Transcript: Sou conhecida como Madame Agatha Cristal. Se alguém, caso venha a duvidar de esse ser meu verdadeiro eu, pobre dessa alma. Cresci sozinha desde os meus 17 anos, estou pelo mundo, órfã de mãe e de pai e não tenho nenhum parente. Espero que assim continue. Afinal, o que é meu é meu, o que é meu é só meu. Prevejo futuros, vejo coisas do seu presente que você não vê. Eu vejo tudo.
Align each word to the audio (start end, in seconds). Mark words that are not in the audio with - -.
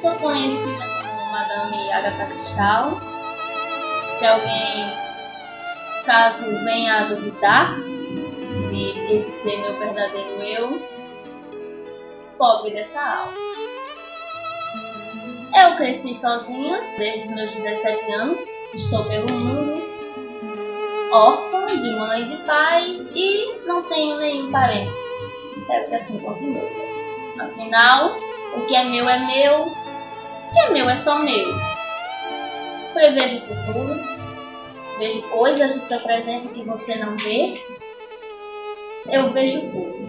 Sou 0.00 0.14
conhecida 0.20 0.86
como 1.02 1.32
Madame 1.32 1.92
Agatha 1.92 2.24
Cristal. 2.24 2.92
Se 4.18 4.26
alguém, 4.26 4.92
caso 6.06 6.44
venha 6.64 7.00
a 7.00 7.04
duvidar 7.04 7.74
de 8.70 9.14
esse 9.14 9.30
ser 9.42 9.58
meu 9.58 9.78
verdadeiro 9.78 10.42
eu, 10.42 10.82
pobre 12.38 12.70
dessa 12.70 12.98
alma. 12.98 13.57
Cresci 15.78 16.12
sozinha 16.12 16.80
desde 16.98 17.28
os 17.28 17.34
meus 17.36 17.52
17 17.52 18.12
anos, 18.14 18.40
estou 18.74 19.04
pelo 19.04 19.30
mundo, 19.30 19.80
órfã 21.12 21.66
de 21.68 21.90
mãe 21.96 22.22
e 22.22 22.24
de 22.24 22.36
pai 22.38 23.06
e 23.14 23.60
não 23.64 23.84
tenho 23.84 24.16
nenhum 24.16 24.50
parente. 24.50 24.90
Espero 25.56 25.88
que 25.88 25.94
assim 25.94 26.18
continue. 26.18 26.68
Afinal, 27.38 28.16
o 28.56 28.66
que 28.66 28.74
é 28.74 28.82
meu 28.86 29.08
é 29.08 29.20
meu, 29.20 29.66
o 29.66 30.52
que 30.52 30.58
é 30.58 30.70
meu 30.70 30.90
é 30.90 30.96
só 30.96 31.20
meu. 31.20 31.48
Prevejo 32.92 33.40
futuros, 33.42 34.02
vejo 34.98 35.22
coisas 35.28 35.76
do 35.76 35.80
seu 35.80 36.00
presente 36.00 36.48
que 36.48 36.64
você 36.64 36.96
não 36.96 37.16
vê. 37.16 37.62
Eu 39.08 39.30
vejo 39.30 39.60
tudo. 39.60 40.07